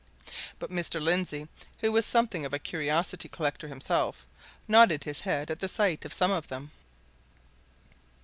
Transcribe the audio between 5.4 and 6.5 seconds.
at the sight of some of